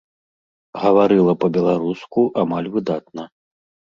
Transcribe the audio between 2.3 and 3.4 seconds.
амаль выдатна.